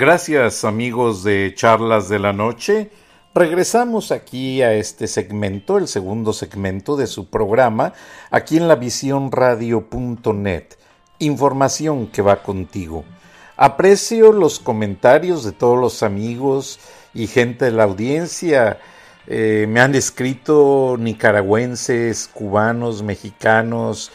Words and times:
Gracias 0.00 0.64
amigos 0.64 1.24
de 1.24 1.52
Charlas 1.56 2.08
de 2.08 2.20
la 2.20 2.32
Noche. 2.32 2.92
Regresamos 3.34 4.12
aquí 4.12 4.62
a 4.62 4.72
este 4.74 5.08
segmento, 5.08 5.76
el 5.76 5.88
segundo 5.88 6.32
segmento 6.32 6.96
de 6.96 7.08
su 7.08 7.28
programa, 7.28 7.94
aquí 8.30 8.58
en 8.58 8.68
la 8.68 8.76
visiónradio.net. 8.76 10.66
Información 11.18 12.06
que 12.06 12.22
va 12.22 12.44
contigo. 12.44 13.04
Aprecio 13.56 14.30
los 14.30 14.60
comentarios 14.60 15.42
de 15.42 15.50
todos 15.50 15.80
los 15.80 16.04
amigos 16.04 16.78
y 17.12 17.26
gente 17.26 17.64
de 17.64 17.72
la 17.72 17.82
audiencia. 17.82 18.78
Eh, 19.26 19.66
me 19.68 19.80
han 19.80 19.96
escrito 19.96 20.94
nicaragüenses, 20.96 22.30
cubanos, 22.32 23.02
mexicanos, 23.02 24.12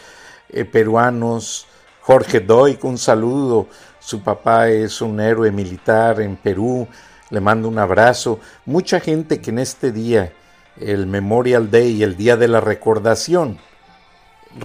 eh, 0.47 0.63
peruanos. 0.63 1.67
Jorge 1.99 2.39
Doig, 2.39 2.79
un 2.83 2.97
saludo. 2.97 3.67
Su 4.03 4.21
papá 4.21 4.69
es 4.69 5.01
un 5.01 5.19
héroe 5.19 5.51
militar 5.51 6.19
en 6.21 6.35
Perú 6.35 6.87
le 7.33 7.41
mando 7.41 7.67
un 7.67 7.79
abrazo. 7.79 8.39
Mucha 8.65 8.99
gente 8.99 9.41
que 9.41 9.49
en 9.49 9.57
este 9.57 9.91
día, 9.91 10.33
el 10.79 11.07
Memorial 11.07 11.71
Day, 11.71 12.03
el 12.03 12.15
Día 12.15 12.37
de 12.37 12.47
la 12.47 12.61
Recordación, 12.61 13.57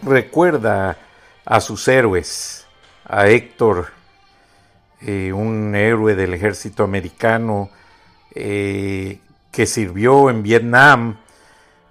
recuerda 0.02 0.98
a 1.46 1.60
sus 1.62 1.88
héroes, 1.88 2.66
a 3.06 3.27
Héctor, 3.28 3.86
eh, 5.00 5.32
un 5.32 5.74
héroe 5.74 6.14
del 6.14 6.34
ejército 6.34 6.84
americano 6.84 7.70
eh, 8.34 9.20
que 9.50 9.64
sirvió 9.64 10.28
en 10.28 10.42
Vietnam. 10.42 11.20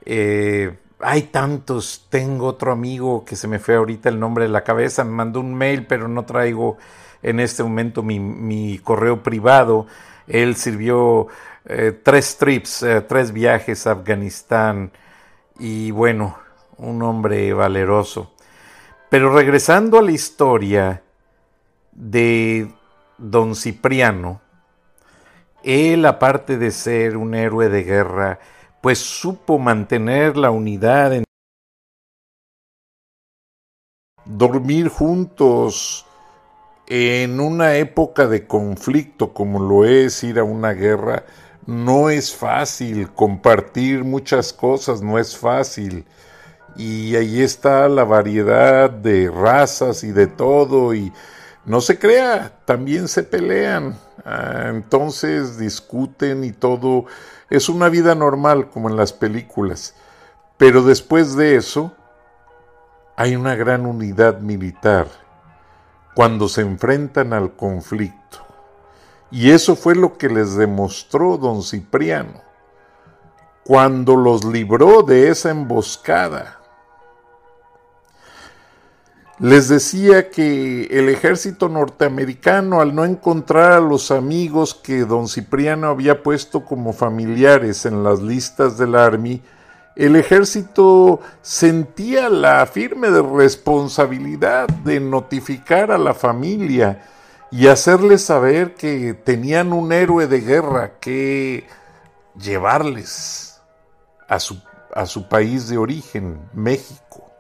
Eh, 0.06 0.78
hay 1.00 1.24
tantos, 1.24 2.06
tengo 2.12 2.46
otro 2.46 2.72
amigo 2.72 3.26
que 3.26 3.36
se 3.36 3.48
me 3.48 3.58
fue 3.58 3.76
ahorita 3.76 4.10
el 4.10 4.20
nombre 4.20 4.44
de 4.44 4.52
la 4.52 4.64
cabeza, 4.64 5.04
me 5.04 5.12
mandó 5.12 5.40
un 5.40 5.56
mail, 5.56 5.88
pero 5.88 6.08
no 6.08 6.24
traigo 6.26 6.78
en 7.22 7.40
este 7.40 7.64
momento 7.64 8.04
mi, 8.04 8.80
correo 8.84 9.24
privado. 9.24 9.88
Él 10.28 10.56
sirvió 10.56 11.28
eh, 11.66 12.00
tres 12.04 12.38
trips, 12.38 12.84
eh, 12.84 13.02
tres 13.02 13.32
viajes 13.32 13.88
a 13.88 13.92
Afganistán 13.92 14.92
y 15.60 15.92
bueno, 15.92 16.38
un 16.78 17.02
hombre 17.02 17.54
valeroso. 17.54 18.34
Pero 19.10 19.34
regresando 19.34 20.00
a 20.00 20.02
la 20.02 20.12
historia 20.12 21.02
de 21.92 22.72
don 23.18 23.56
Cipriano, 23.56 24.42
él 25.64 26.06
aparte 26.06 26.58
de 26.58 26.72
ser 26.72 27.18
un 27.18 27.34
héroe 27.34 27.70
de 27.70 27.84
guerra, 27.84 28.40
pues 28.82 29.00
supo 29.00 29.60
mantener 29.60 30.38
la 30.38 30.52
unidad 30.52 31.14
en 31.14 31.24
dormir 34.26 34.90
juntos, 34.90 36.07
en 36.88 37.42
una 37.42 37.76
época 37.76 38.28
de 38.28 38.48
conflicto 38.48 39.34
como 39.34 39.60
lo 39.60 39.86
es 39.86 40.24
ir 40.24 40.40
a 40.40 40.46
una 40.46 40.72
guerra, 40.72 41.26
no 41.66 42.10
es 42.10 42.34
fácil 42.34 43.12
compartir 43.12 44.06
muchas 44.06 44.54
cosas, 44.54 45.02
no 45.02 45.20
es 45.20 45.38
fácil. 45.38 46.06
Y 46.78 47.16
ahí 47.16 47.42
está 47.42 47.90
la 47.90 48.06
variedad 48.06 48.90
de 48.90 49.30
razas 49.30 50.04
y 50.04 50.12
de 50.12 50.28
todo, 50.28 50.94
y 50.94 51.12
no 51.66 51.82
se 51.82 52.00
crea, 52.00 52.54
también 52.64 53.10
se 53.10 53.24
pelean, 53.24 53.98
ah, 54.24 54.68
entonces 54.70 55.58
discuten 55.58 56.46
y 56.46 56.54
todo. 56.54 57.06
Es 57.50 57.68
una 57.68 57.90
vida 57.90 58.16
normal 58.16 58.70
como 58.70 58.90
en 58.90 58.96
las 58.96 59.12
películas. 59.12 59.94
Pero 60.58 60.84
después 60.84 61.36
de 61.36 61.56
eso, 61.58 61.94
hay 63.18 63.36
una 63.36 63.56
gran 63.56 63.86
unidad 63.86 64.40
militar 64.40 65.08
cuando 66.18 66.50
se 66.50 66.62
enfrentan 66.62 67.32
al 67.32 67.56
conflicto. 67.56 68.40
Y 69.30 69.52
eso 69.52 69.76
fue 69.76 69.94
lo 69.94 70.18
que 70.18 70.30
les 70.30 70.56
demostró 70.56 71.38
don 71.38 71.62
Cipriano, 71.62 72.42
cuando 73.64 74.16
los 74.16 74.44
libró 74.44 75.04
de 75.04 75.30
esa 75.30 75.52
emboscada. 75.52 76.60
Les 79.38 79.70
decía 79.70 80.32
que 80.32 80.86
el 80.86 81.10
ejército 81.10 81.70
norteamericano, 81.70 82.82
al 82.82 82.96
no 82.96 83.06
encontrar 83.06 83.74
a 83.74 83.80
los 83.80 84.10
amigos 84.10 84.74
que 84.74 85.06
don 85.06 85.28
Cipriano 85.28 85.86
había 85.86 86.24
puesto 86.24 86.66
como 86.66 86.94
familiares 86.94 87.86
en 87.86 88.04
las 88.04 88.24
listas 88.24 88.80
del 88.80 88.96
Army, 88.96 89.44
el 89.98 90.16
ejército 90.16 91.22
sentía 91.42 92.30
la 92.30 92.64
firme 92.68 93.10
responsabilidad 93.10 94.68
de 94.68 95.00
notificar 95.00 95.92
a 95.92 95.98
la 95.98 96.14
familia 96.14 97.04
y 97.50 97.66
hacerles 97.66 98.24
saber 98.24 98.76
que 98.76 99.16
tenían 99.16 99.74
un 99.74 99.92
héroe 99.92 100.28
de 100.28 100.42
guerra 100.42 101.00
que 101.00 101.66
llevarles 102.40 103.60
a 104.28 104.40
su, 104.40 104.62
a 104.94 105.08
su 105.08 105.28
país 105.28 105.68
de 105.68 105.80
origen, 105.80 106.42
México, 106.54 107.32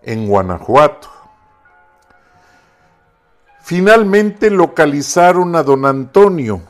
en 0.00 0.28
Guanajuato. 0.28 1.08
Finalmente 3.60 4.50
localizaron 4.50 5.56
a 5.56 5.64
don 5.64 5.84
Antonio, 5.84 6.62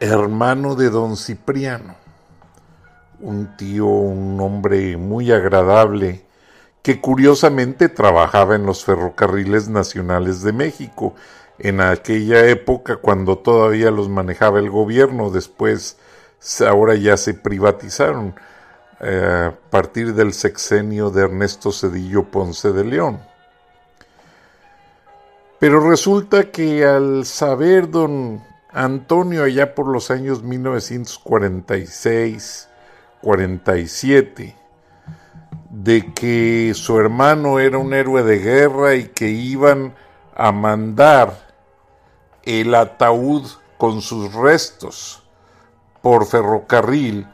hermano 0.00 0.74
de 0.74 0.90
don 0.90 1.16
Cipriano 1.16 2.09
un 3.20 3.56
tío, 3.56 3.86
un 3.86 4.40
hombre 4.40 4.96
muy 4.96 5.32
agradable, 5.32 6.24
que 6.82 7.00
curiosamente 7.00 7.88
trabajaba 7.88 8.56
en 8.56 8.66
los 8.66 8.84
ferrocarriles 8.84 9.68
nacionales 9.68 10.42
de 10.42 10.52
México, 10.52 11.14
en 11.58 11.80
aquella 11.80 12.46
época 12.46 12.96
cuando 12.96 13.38
todavía 13.38 13.90
los 13.90 14.08
manejaba 14.08 14.58
el 14.58 14.70
gobierno, 14.70 15.30
después 15.30 15.98
ahora 16.66 16.94
ya 16.94 17.18
se 17.18 17.34
privatizaron 17.34 18.34
eh, 19.00 19.50
a 19.50 19.54
partir 19.70 20.14
del 20.14 20.32
sexenio 20.32 21.10
de 21.10 21.24
Ernesto 21.24 21.72
Cedillo 21.72 22.24
Ponce 22.24 22.72
de 22.72 22.84
León. 22.84 23.20
Pero 25.58 25.86
resulta 25.86 26.50
que 26.50 26.86
al 26.86 27.26
saber 27.26 27.90
don 27.90 28.42
Antonio 28.72 29.44
allá 29.44 29.74
por 29.74 29.88
los 29.88 30.10
años 30.10 30.42
1946, 30.42 32.69
47 33.22 34.56
de 35.70 36.12
que 36.12 36.72
su 36.74 36.98
hermano 36.98 37.60
era 37.60 37.78
un 37.78 37.94
héroe 37.94 38.22
de 38.22 38.38
guerra 38.38 38.96
y 38.96 39.08
que 39.08 39.28
iban 39.28 39.94
a 40.34 40.52
mandar 40.52 41.48
el 42.42 42.74
ataúd 42.74 43.46
con 43.78 44.02
sus 44.02 44.32
restos 44.34 45.22
por 46.02 46.26
ferrocarril, 46.26 47.26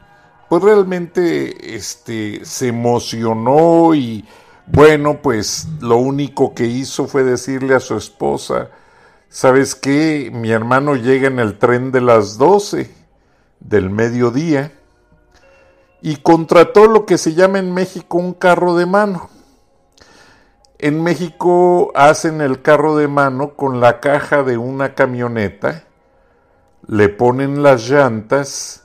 pues 0.49 0.63
realmente 0.63 1.75
este, 1.75 2.45
se 2.45 2.67
emocionó 2.67 3.95
y 3.95 4.25
bueno, 4.67 5.21
pues 5.21 5.67
lo 5.79 5.97
único 5.97 6.53
que 6.53 6.65
hizo 6.65 7.07
fue 7.07 7.23
decirle 7.23 7.73
a 7.73 7.79
su 7.79 7.95
esposa, 7.95 8.69
¿sabes 9.29 9.75
qué? 9.75 10.29
Mi 10.33 10.51
hermano 10.51 10.95
llega 10.95 11.27
en 11.27 11.39
el 11.39 11.57
tren 11.57 11.91
de 11.91 12.01
las 12.01 12.37
12 12.37 12.93
del 13.61 13.89
mediodía 13.89 14.73
y 16.01 16.17
contrató 16.17 16.87
lo 16.87 17.05
que 17.05 17.17
se 17.17 17.33
llama 17.33 17.59
en 17.59 17.73
México 17.73 18.17
un 18.17 18.33
carro 18.33 18.75
de 18.75 18.85
mano. 18.85 19.29
En 20.79 21.01
México 21.01 21.91
hacen 21.95 22.39
el 22.41 22.61
carro 22.61 22.95
de 22.97 23.07
mano 23.07 23.55
con 23.55 23.79
la 23.79 23.99
caja 23.99 24.43
de 24.43 24.57
una 24.57 24.93
camioneta, 24.93 25.85
le 26.85 27.09
ponen 27.09 27.63
las 27.63 27.89
llantas 27.89 28.83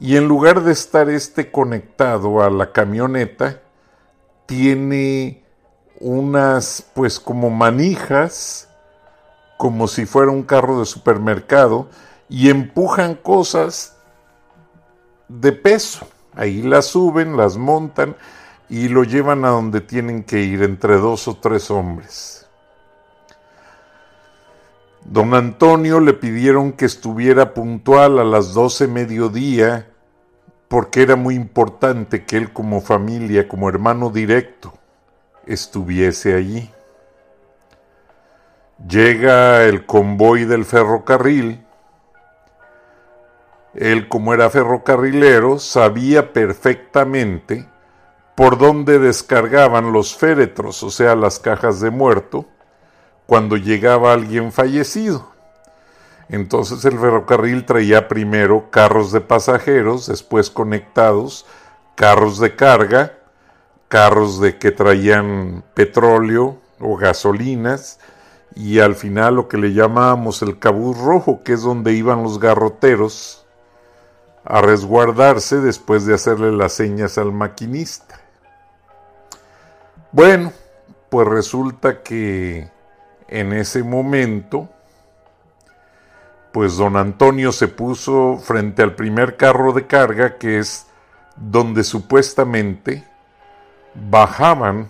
y 0.00 0.16
en 0.16 0.26
lugar 0.26 0.62
de 0.62 0.72
estar 0.72 1.08
este 1.08 1.52
conectado 1.52 2.42
a 2.42 2.50
la 2.50 2.72
camioneta, 2.72 3.60
tiene 4.46 5.44
unas 6.00 6.84
pues 6.94 7.20
como 7.20 7.50
manijas, 7.50 8.68
como 9.58 9.86
si 9.86 10.06
fuera 10.06 10.32
un 10.32 10.42
carro 10.42 10.80
de 10.80 10.86
supermercado, 10.86 11.88
y 12.28 12.48
empujan 12.48 13.14
cosas 13.14 13.96
de 15.28 15.52
peso. 15.52 16.08
Ahí 16.34 16.62
las 16.62 16.86
suben, 16.86 17.36
las 17.36 17.56
montan 17.56 18.16
y 18.68 18.88
lo 18.88 19.04
llevan 19.04 19.44
a 19.44 19.48
donde 19.48 19.80
tienen 19.80 20.22
que 20.22 20.40
ir 20.40 20.62
entre 20.62 20.96
dos 20.96 21.26
o 21.28 21.36
tres 21.36 21.70
hombres. 21.70 22.46
Don 25.04 25.34
Antonio 25.34 25.98
le 25.98 26.12
pidieron 26.12 26.72
que 26.72 26.84
estuviera 26.84 27.52
puntual 27.54 28.18
a 28.18 28.24
las 28.24 28.54
doce 28.54 28.86
mediodía 28.86 29.88
porque 30.68 31.02
era 31.02 31.16
muy 31.16 31.34
importante 31.34 32.24
que 32.24 32.36
él 32.36 32.52
como 32.52 32.80
familia, 32.80 33.48
como 33.48 33.68
hermano 33.68 34.10
directo, 34.10 34.72
estuviese 35.46 36.34
allí. 36.34 36.70
Llega 38.88 39.64
el 39.64 39.84
convoy 39.84 40.44
del 40.44 40.64
ferrocarril 40.64 41.66
él, 43.80 44.08
como 44.08 44.34
era 44.34 44.50
ferrocarrilero, 44.50 45.58
sabía 45.58 46.34
perfectamente 46.34 47.66
por 48.34 48.58
dónde 48.58 48.98
descargaban 48.98 49.90
los 49.90 50.14
féretros, 50.14 50.82
o 50.82 50.90
sea, 50.90 51.16
las 51.16 51.38
cajas 51.38 51.80
de 51.80 51.90
muerto, 51.90 52.44
cuando 53.24 53.56
llegaba 53.56 54.12
alguien 54.12 54.52
fallecido. 54.52 55.30
Entonces 56.28 56.84
el 56.84 56.98
ferrocarril 56.98 57.64
traía 57.64 58.06
primero 58.06 58.70
carros 58.70 59.12
de 59.12 59.22
pasajeros, 59.22 60.06
después 60.08 60.50
conectados, 60.50 61.46
carros 61.94 62.38
de 62.38 62.54
carga, 62.56 63.14
carros 63.88 64.40
de 64.40 64.58
que 64.58 64.72
traían 64.72 65.64
petróleo 65.72 66.58
o 66.80 66.96
gasolinas, 66.98 67.98
y 68.54 68.80
al 68.80 68.94
final 68.94 69.36
lo 69.36 69.48
que 69.48 69.56
le 69.56 69.72
llamábamos 69.72 70.42
el 70.42 70.58
cabuz 70.58 70.98
rojo, 70.98 71.42
que 71.42 71.54
es 71.54 71.62
donde 71.62 71.94
iban 71.94 72.22
los 72.22 72.38
garroteros 72.38 73.40
a 74.44 74.60
resguardarse 74.60 75.60
después 75.60 76.06
de 76.06 76.14
hacerle 76.14 76.52
las 76.52 76.72
señas 76.72 77.18
al 77.18 77.32
maquinista. 77.32 78.20
Bueno, 80.12 80.52
pues 81.08 81.28
resulta 81.28 82.02
que 82.02 82.70
en 83.28 83.52
ese 83.52 83.82
momento, 83.82 84.68
pues 86.52 86.76
don 86.76 86.96
Antonio 86.96 87.52
se 87.52 87.68
puso 87.68 88.38
frente 88.38 88.82
al 88.82 88.94
primer 88.94 89.36
carro 89.36 89.72
de 89.72 89.86
carga, 89.86 90.36
que 90.36 90.58
es 90.58 90.86
donde 91.36 91.84
supuestamente 91.84 93.06
bajaban 93.94 94.88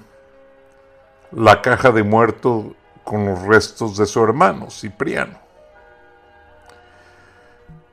la 1.33 1.63
caja 1.63 1.91
de 1.91 2.03
muerto 2.03 2.75
con 3.05 3.27
los 3.27 3.43
restos 3.43 3.97
de 3.97 4.07
su 4.07 4.23
hermano, 4.23 4.71
Cipriano. 4.71 5.39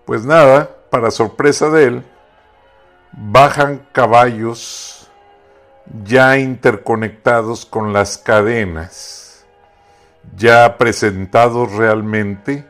Pues 0.05 0.25
nada, 0.25 0.76
para 0.89 1.11
sorpresa 1.11 1.69
de 1.69 1.83
él, 1.83 2.03
bajan 3.11 3.85
caballos 3.91 5.09
ya 6.03 6.37
interconectados 6.37 7.65
con 7.65 7.93
las 7.93 8.17
cadenas, 8.17 9.45
ya 10.35 10.77
presentados 10.77 11.73
realmente 11.73 12.65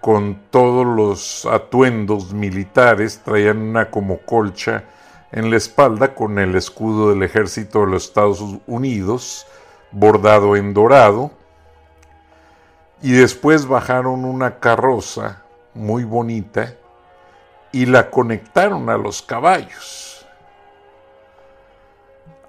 con 0.00 0.40
todos 0.50 0.86
los 0.86 1.46
atuendos 1.46 2.32
militares, 2.32 3.20
traían 3.24 3.58
una 3.58 3.90
como 3.90 4.18
colcha 4.18 4.84
en 5.30 5.50
la 5.50 5.56
espalda 5.56 6.14
con 6.14 6.38
el 6.38 6.54
escudo 6.56 7.10
del 7.10 7.22
ejército 7.22 7.80
de 7.80 7.86
los 7.86 8.04
Estados 8.06 8.42
Unidos, 8.66 9.46
bordado 9.90 10.56
en 10.56 10.74
dorado, 10.74 11.30
y 13.00 13.12
después 13.12 13.66
bajaron 13.66 14.24
una 14.24 14.58
carroza 14.58 15.42
muy 15.74 16.04
bonita 16.04 16.74
y 17.72 17.86
la 17.86 18.10
conectaron 18.10 18.88
a 18.90 18.96
los 18.96 19.22
caballos. 19.22 20.26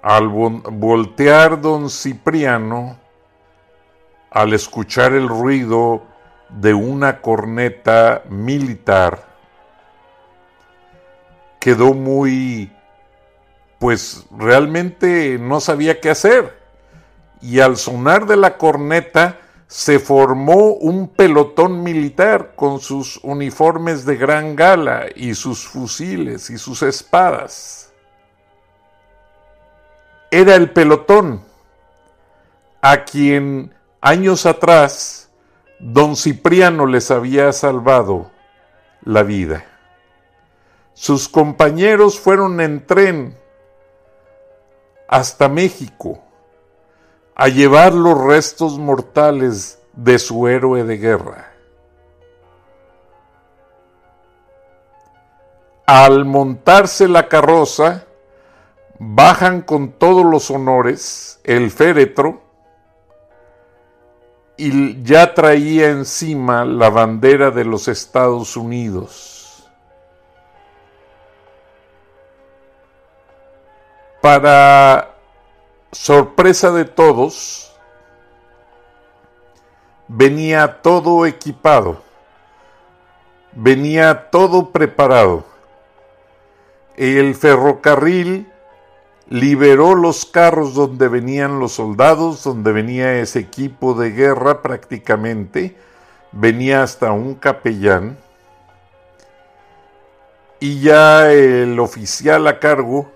Al 0.02 0.28
voltear 0.28 1.60
don 1.60 1.88
Cipriano, 1.88 2.98
al 4.30 4.52
escuchar 4.52 5.14
el 5.14 5.28
ruido 5.28 6.02
de 6.50 6.74
una 6.74 7.22
corneta 7.22 8.22
militar, 8.28 9.26
quedó 11.58 11.94
muy, 11.94 12.70
pues 13.78 14.26
realmente 14.36 15.38
no 15.40 15.60
sabía 15.60 15.98
qué 16.00 16.10
hacer. 16.10 16.62
Y 17.40 17.60
al 17.60 17.78
sonar 17.78 18.26
de 18.26 18.36
la 18.36 18.58
corneta, 18.58 19.38
se 19.66 19.98
formó 19.98 20.74
un 20.74 21.08
pelotón 21.08 21.82
militar 21.82 22.54
con 22.54 22.80
sus 22.80 23.18
uniformes 23.22 24.04
de 24.04 24.16
gran 24.16 24.54
gala 24.56 25.06
y 25.14 25.34
sus 25.34 25.66
fusiles 25.66 26.50
y 26.50 26.58
sus 26.58 26.82
espadas. 26.82 27.92
Era 30.30 30.54
el 30.54 30.70
pelotón 30.70 31.42
a 32.80 33.04
quien 33.04 33.74
años 34.00 34.46
atrás 34.46 35.30
don 35.78 36.16
Cipriano 36.16 36.86
les 36.86 37.10
había 37.10 37.52
salvado 37.52 38.30
la 39.02 39.22
vida. 39.22 39.64
Sus 40.92 41.28
compañeros 41.28 42.20
fueron 42.20 42.60
en 42.60 42.86
tren 42.86 43.36
hasta 45.08 45.48
México 45.48 46.22
a 47.34 47.48
llevar 47.48 47.92
los 47.92 48.18
restos 48.22 48.78
mortales 48.78 49.80
de 49.92 50.18
su 50.18 50.46
héroe 50.46 50.84
de 50.84 50.98
guerra. 50.98 51.50
Al 55.86 56.24
montarse 56.24 57.08
la 57.08 57.28
carroza, 57.28 58.04
bajan 58.98 59.62
con 59.62 59.92
todos 59.92 60.24
los 60.24 60.50
honores 60.50 61.40
el 61.44 61.70
féretro 61.70 62.42
y 64.56 65.02
ya 65.02 65.34
traía 65.34 65.90
encima 65.90 66.64
la 66.64 66.88
bandera 66.88 67.50
de 67.50 67.64
los 67.64 67.88
Estados 67.88 68.56
Unidos. 68.56 69.68
Para 74.22 75.13
sorpresa 75.94 76.72
de 76.72 76.84
todos, 76.84 77.72
venía 80.08 80.82
todo 80.82 81.24
equipado, 81.24 82.02
venía 83.52 84.28
todo 84.30 84.70
preparado. 84.70 85.44
El 86.96 87.34
ferrocarril 87.36 88.48
liberó 89.28 89.94
los 89.94 90.26
carros 90.26 90.74
donde 90.74 91.08
venían 91.08 91.60
los 91.60 91.72
soldados, 91.72 92.42
donde 92.42 92.72
venía 92.72 93.20
ese 93.20 93.38
equipo 93.38 93.94
de 93.94 94.10
guerra 94.10 94.62
prácticamente, 94.62 95.76
venía 96.32 96.82
hasta 96.82 97.12
un 97.12 97.34
capellán, 97.34 98.18
y 100.58 100.80
ya 100.80 101.30
el 101.30 101.78
oficial 101.78 102.46
a 102.48 102.58
cargo 102.58 103.10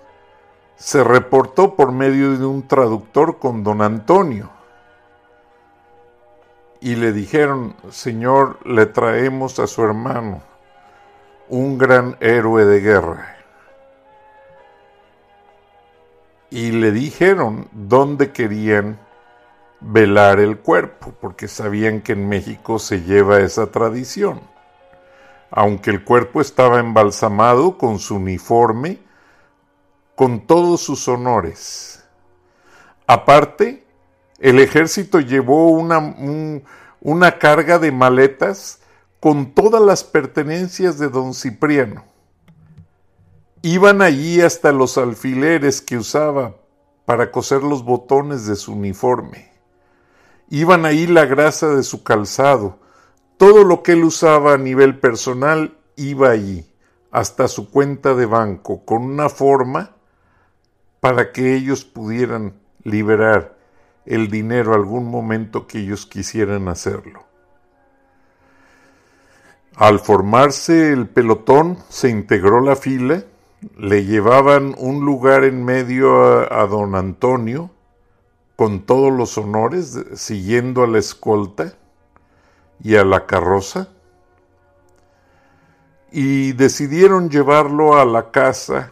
se 0.79 1.03
reportó 1.03 1.75
por 1.75 1.91
medio 1.91 2.37
de 2.37 2.45
un 2.45 2.65
traductor 2.65 3.37
con 3.37 3.63
don 3.63 3.81
Antonio. 3.81 4.49
Y 6.79 6.95
le 6.95 7.11
dijeron, 7.11 7.75
Señor, 7.89 8.65
le 8.65 8.85
traemos 8.85 9.59
a 9.59 9.67
su 9.67 9.83
hermano, 9.83 10.41
un 11.49 11.77
gran 11.77 12.15
héroe 12.21 12.63
de 12.63 12.79
guerra. 12.79 13.35
Y 16.49 16.71
le 16.71 16.93
dijeron 16.93 17.67
dónde 17.73 18.31
querían 18.31 18.97
velar 19.81 20.39
el 20.39 20.59
cuerpo, 20.59 21.13
porque 21.19 21.49
sabían 21.49 21.99
que 21.99 22.13
en 22.13 22.29
México 22.29 22.79
se 22.79 23.01
lleva 23.01 23.41
esa 23.41 23.69
tradición. 23.69 24.39
Aunque 25.51 25.91
el 25.91 26.05
cuerpo 26.05 26.39
estaba 26.39 26.79
embalsamado 26.79 27.77
con 27.77 27.99
su 27.99 28.15
uniforme, 28.15 29.08
con 30.19 30.41
todos 30.41 30.81
sus 30.81 31.07
honores. 31.07 32.03
Aparte, 33.07 33.85
el 34.39 34.59
ejército 34.59 35.21
llevó 35.21 35.69
una, 35.69 36.13
una 36.99 37.39
carga 37.39 37.79
de 37.79 37.93
maletas 37.93 38.79
con 39.21 39.53
todas 39.53 39.81
las 39.81 40.03
pertenencias 40.03 40.99
de 40.99 41.07
don 41.07 41.33
Cipriano. 41.33 42.03
Iban 43.61 44.01
allí 44.01 44.41
hasta 44.41 44.73
los 44.73 44.97
alfileres 44.97 45.81
que 45.81 45.95
usaba 45.95 46.57
para 47.05 47.31
coser 47.31 47.63
los 47.63 47.85
botones 47.85 48.45
de 48.45 48.57
su 48.57 48.73
uniforme. 48.73 49.53
Iban 50.49 50.85
ahí 50.85 51.07
la 51.07 51.27
grasa 51.27 51.69
de 51.69 51.83
su 51.83 52.03
calzado. 52.03 52.79
Todo 53.37 53.63
lo 53.63 53.83
que 53.83 53.93
él 53.93 54.03
usaba 54.03 54.55
a 54.55 54.57
nivel 54.57 54.99
personal 54.99 55.77
iba 55.95 56.29
allí, 56.29 56.69
hasta 57.09 57.47
su 57.47 57.71
cuenta 57.71 58.15
de 58.15 58.25
banco, 58.25 58.83
con 58.83 59.03
una 59.03 59.29
forma 59.29 59.95
para 60.99 61.31
que 61.31 61.55
ellos 61.55 61.85
pudieran 61.85 62.53
liberar 62.83 63.57
el 64.05 64.29
dinero 64.29 64.73
algún 64.73 65.05
momento 65.05 65.67
que 65.67 65.79
ellos 65.79 66.05
quisieran 66.05 66.67
hacerlo. 66.67 67.25
Al 69.75 69.99
formarse 69.99 70.91
el 70.91 71.07
pelotón, 71.07 71.77
se 71.89 72.09
integró 72.09 72.59
la 72.59 72.75
fila, 72.75 73.23
le 73.77 74.03
llevaban 74.03 74.75
un 74.77 75.05
lugar 75.05 75.43
en 75.43 75.63
medio 75.63 76.51
a, 76.53 76.65
don 76.65 76.95
Antonio, 76.95 77.69
con 78.55 78.81
todos 78.81 79.13
los 79.13 79.37
honores, 79.37 79.97
siguiendo 80.15 80.83
a 80.83 80.87
la 80.87 80.99
escolta 80.99 81.75
y 82.83 82.95
a 82.95 83.05
la 83.05 83.25
carroza, 83.25 83.89
y 86.11 86.53
decidieron 86.53 87.29
llevarlo 87.29 87.97
a 87.97 88.05
la 88.05 88.31
casa 88.31 88.91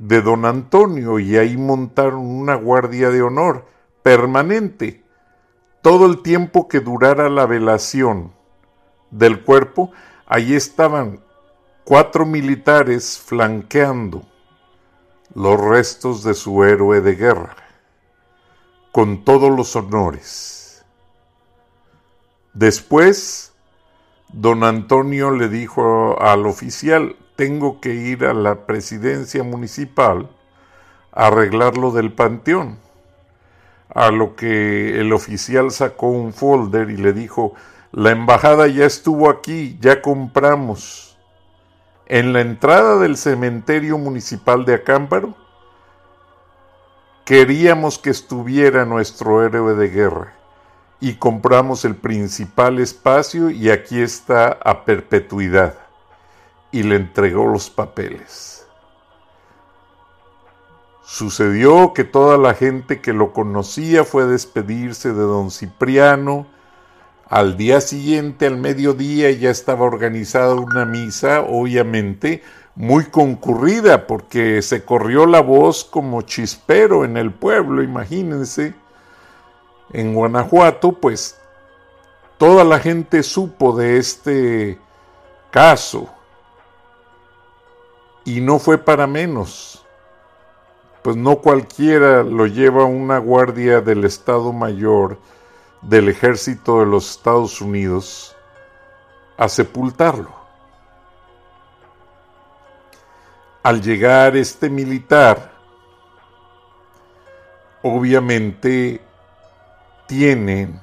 de 0.00 0.22
don 0.22 0.44
Antonio 0.44 1.18
y 1.18 1.36
ahí 1.36 1.56
montaron 1.56 2.20
una 2.20 2.54
guardia 2.54 3.10
de 3.10 3.20
honor 3.20 3.66
permanente. 4.02 5.02
Todo 5.82 6.06
el 6.06 6.22
tiempo 6.22 6.68
que 6.68 6.78
durara 6.78 7.28
la 7.28 7.46
velación 7.46 8.32
del 9.10 9.42
cuerpo, 9.42 9.90
ahí 10.26 10.54
estaban 10.54 11.20
cuatro 11.82 12.24
militares 12.26 13.18
flanqueando 13.18 14.22
los 15.34 15.60
restos 15.60 16.22
de 16.22 16.34
su 16.34 16.62
héroe 16.62 17.00
de 17.00 17.16
guerra, 17.16 17.56
con 18.92 19.24
todos 19.24 19.50
los 19.50 19.74
honores. 19.74 20.84
Después, 22.54 23.52
don 24.32 24.62
Antonio 24.62 25.32
le 25.32 25.48
dijo 25.48 26.20
al 26.20 26.46
oficial, 26.46 27.16
tengo 27.38 27.80
que 27.80 27.94
ir 27.94 28.24
a 28.24 28.34
la 28.34 28.66
presidencia 28.66 29.44
municipal 29.44 30.28
a 31.12 31.28
arreglar 31.28 31.76
lo 31.76 31.92
del 31.92 32.12
panteón. 32.12 32.80
A 33.94 34.10
lo 34.10 34.34
que 34.34 34.98
el 34.98 35.12
oficial 35.12 35.70
sacó 35.70 36.08
un 36.08 36.32
folder 36.32 36.90
y 36.90 36.96
le 36.96 37.12
dijo, 37.12 37.54
la 37.92 38.10
embajada 38.10 38.66
ya 38.66 38.86
estuvo 38.86 39.30
aquí, 39.30 39.78
ya 39.80 40.02
compramos. 40.02 41.16
En 42.06 42.32
la 42.32 42.40
entrada 42.40 42.98
del 42.98 43.16
cementerio 43.16 43.98
municipal 43.98 44.64
de 44.64 44.74
Acámbaro, 44.74 45.36
queríamos 47.24 48.00
que 48.00 48.10
estuviera 48.10 48.84
nuestro 48.84 49.44
héroe 49.46 49.76
de 49.76 49.88
guerra 49.90 50.32
y 50.98 51.14
compramos 51.14 51.84
el 51.84 51.94
principal 51.94 52.80
espacio 52.80 53.48
y 53.48 53.70
aquí 53.70 54.00
está 54.00 54.58
a 54.64 54.84
perpetuidad. 54.84 55.87
Y 56.70 56.82
le 56.82 56.96
entregó 56.96 57.46
los 57.46 57.70
papeles. 57.70 58.58
Sucedió 61.10 61.94
que 61.94 62.04
toda 62.04 62.36
la 62.36 62.52
gente 62.52 63.00
que 63.00 63.14
lo 63.14 63.32
conocía 63.32 64.04
fue 64.04 64.24
a 64.24 64.26
despedirse 64.26 65.14
de 65.14 65.22
don 65.22 65.50
Cipriano. 65.50 66.46
Al 67.30 67.56
día 67.56 67.80
siguiente, 67.80 68.46
al 68.46 68.58
mediodía, 68.58 69.30
ya 69.30 69.50
estaba 69.50 69.86
organizada 69.86 70.54
una 70.54 70.84
misa, 70.84 71.40
obviamente, 71.40 72.42
muy 72.74 73.04
concurrida, 73.06 74.06
porque 74.06 74.60
se 74.60 74.84
corrió 74.84 75.24
la 75.24 75.40
voz 75.40 75.82
como 75.82 76.20
chispero 76.22 77.06
en 77.06 77.16
el 77.16 77.32
pueblo, 77.32 77.82
imagínense. 77.82 78.74
En 79.94 80.14
Guanajuato, 80.14 80.92
pues 80.92 81.38
toda 82.36 82.64
la 82.64 82.78
gente 82.80 83.22
supo 83.22 83.74
de 83.74 83.96
este 83.96 84.78
caso. 85.50 86.10
Y 88.28 88.40
no 88.40 88.58
fue 88.58 88.76
para 88.76 89.06
menos 89.06 89.78
pues 91.02 91.16
no 91.16 91.36
cualquiera 91.38 92.22
lo 92.22 92.46
lleva 92.46 92.84
una 92.84 93.16
guardia 93.16 93.80
del 93.80 94.04
Estado 94.04 94.52
Mayor 94.52 95.18
del 95.80 96.10
Ejército 96.10 96.80
de 96.80 96.86
los 96.86 97.12
Estados 97.12 97.62
Unidos 97.62 98.36
a 99.38 99.48
sepultarlo. 99.48 100.36
Al 103.62 103.80
llegar 103.80 104.36
este 104.36 104.68
militar, 104.68 105.50
obviamente 107.82 109.00
tienen 110.06 110.78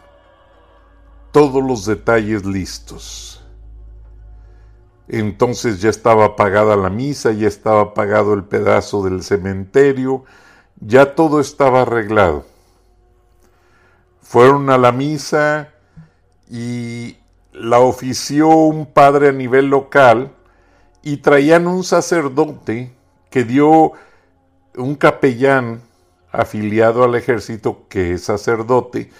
todos 1.32 1.64
los 1.64 1.86
detalles 1.86 2.46
listos. 2.46 3.35
Entonces 5.08 5.82
ya 5.82 5.90
estaba 5.90 6.36
pagada 6.36 6.76
la 6.76 6.90
misa, 6.90 7.32
ya 7.32 7.48
estaba 7.48 7.94
pagado 7.94 8.34
el 8.34 8.44
pedazo 8.44 9.04
del 9.04 9.24
cementerio, 9.24 10.24
ya 10.80 11.14
todo 11.16 11.40
estaba 11.40 11.84
arreglado. 11.84 12.46
Fueron 14.22 14.70
a 14.70 14.78
la 14.78 14.92
misa 14.92 15.70
y 16.50 17.18
la 17.54 17.80
ofició 17.80 18.50
un 18.50 18.86
padre 18.88 19.30
a 19.30 19.32
nivel 19.32 19.68
local 19.68 20.32
y 21.04 21.18
traían 21.18 21.68
un 21.68 21.84
sacerdote 21.84 22.92
que 23.30 23.44
dio 23.44 23.94
un 24.76 24.96
capellán 24.96 25.82
afiliado 26.32 27.04
al 27.04 27.16
ejército 27.16 27.86
que 27.88 28.14
es 28.14 28.24
sacerdote 28.24 29.12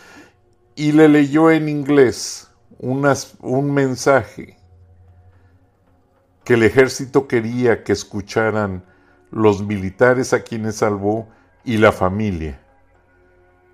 y 0.76 0.92
le 0.92 1.08
leyó 1.08 1.52
en 1.52 1.70
inglés 1.70 2.50
un 2.80 3.74
mensaje 3.74 4.55
que 6.46 6.54
el 6.54 6.64
ejército 6.64 7.28
quería 7.28 7.84
que 7.84 7.92
escucharan 7.92 8.84
los 9.32 9.64
militares 9.64 10.32
a 10.32 10.44
quienes 10.44 10.78
salvó 10.78 11.28
y 11.66 11.78
la 11.78 11.92
familia. 11.92 12.62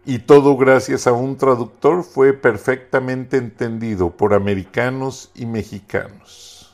Y 0.05 0.19
todo 0.19 0.57
gracias 0.57 1.05
a 1.05 1.11
un 1.11 1.35
traductor 1.35 2.03
fue 2.03 2.33
perfectamente 2.33 3.37
entendido 3.37 4.15
por 4.15 4.33
americanos 4.33 5.31
y 5.35 5.45
mexicanos. 5.45 6.73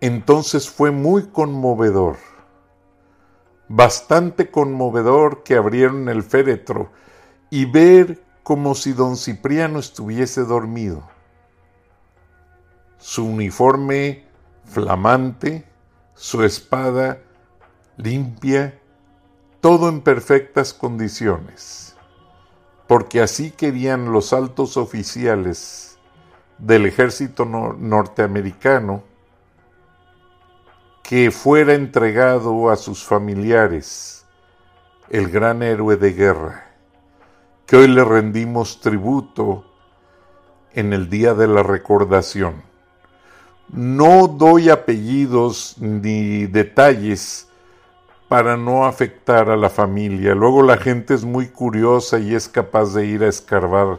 Entonces 0.00 0.70
fue 0.70 0.92
muy 0.92 1.24
conmovedor, 1.26 2.16
bastante 3.68 4.50
conmovedor 4.50 5.42
que 5.42 5.56
abrieron 5.56 6.08
el 6.08 6.22
féretro 6.22 6.90
y 7.50 7.64
ver 7.66 8.22
como 8.44 8.76
si 8.76 8.92
don 8.92 9.16
Cipriano 9.16 9.80
estuviese 9.80 10.44
dormido 10.44 11.19
su 13.00 13.26
uniforme 13.26 14.26
flamante, 14.64 15.64
su 16.14 16.44
espada 16.44 17.18
limpia, 17.96 18.78
todo 19.60 19.88
en 19.88 20.02
perfectas 20.02 20.72
condiciones, 20.72 21.96
porque 22.86 23.22
así 23.22 23.50
querían 23.50 24.12
los 24.12 24.32
altos 24.32 24.76
oficiales 24.76 25.98
del 26.58 26.86
ejército 26.86 27.46
norteamericano 27.46 29.02
que 31.02 31.30
fuera 31.30 31.74
entregado 31.74 32.70
a 32.70 32.76
sus 32.76 33.02
familiares 33.02 34.26
el 35.08 35.28
gran 35.30 35.62
héroe 35.62 35.96
de 35.96 36.12
guerra, 36.12 36.70
que 37.66 37.76
hoy 37.76 37.88
le 37.88 38.04
rendimos 38.04 38.80
tributo 38.80 39.64
en 40.72 40.92
el 40.92 41.08
día 41.08 41.34
de 41.34 41.48
la 41.48 41.62
recordación. 41.62 42.69
No 43.72 44.26
doy 44.26 44.68
apellidos 44.68 45.76
ni 45.78 46.46
detalles 46.46 47.48
para 48.28 48.56
no 48.56 48.84
afectar 48.84 49.48
a 49.48 49.56
la 49.56 49.70
familia. 49.70 50.34
Luego 50.34 50.62
la 50.62 50.76
gente 50.76 51.14
es 51.14 51.24
muy 51.24 51.48
curiosa 51.48 52.18
y 52.18 52.34
es 52.34 52.48
capaz 52.48 52.94
de 52.94 53.06
ir 53.06 53.22
a 53.22 53.28
escarbar 53.28 53.98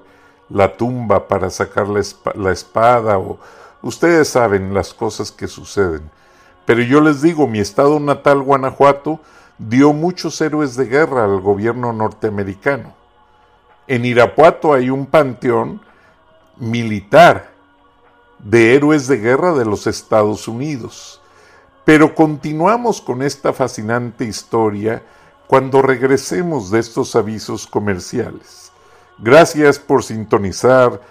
la 0.50 0.76
tumba 0.76 1.28
para 1.28 1.50
sacar 1.50 1.88
la, 1.88 2.52
espada 2.52 3.18
o 3.18 3.40
ustedes 3.82 4.28
saben 4.28 4.74
las 4.74 4.94
cosas 4.94 5.32
que 5.32 5.48
suceden. 5.48 6.10
Pero 6.66 6.82
yo 6.82 7.00
les 7.00 7.22
digo, 7.22 7.48
mi 7.48 7.60
estado 7.60 8.00
natal, 8.00 8.42
Guanajuato, 8.42 9.20
dio 9.58 9.94
muchos 9.94 10.40
héroes 10.42 10.76
de 10.76 10.86
guerra 10.86 11.24
al 11.24 11.40
gobierno 11.40 11.94
norteamericano. 11.94 12.94
En 13.88 14.04
Irapuato 14.06 14.74
hay 14.74 14.90
un 14.90 15.06
panteón 15.06 15.82
militar 16.58 17.51
de 18.44 18.76
héroes 18.76 19.08
de 19.08 19.18
guerra 19.18 19.54
de 19.54 19.66
los 19.66 19.88
Estados 19.88 20.48
Unidos. 20.48 21.22
Pero 21.86 22.14
continuamos 22.16 23.02
con 23.02 23.22
esta 23.22 23.54
fascinante 23.54 24.26
historia 24.26 25.04
cuando 25.48 25.82
regresemos 25.82 26.72
de 26.72 26.80
estos 26.80 27.16
avisos 27.16 27.68
comerciales. 27.68 28.72
Gracias 29.18 29.80
por 29.80 30.04
sintonizar 30.04 31.02